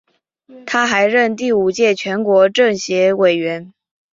[0.65, 3.71] 他还任第五届全国政协委员。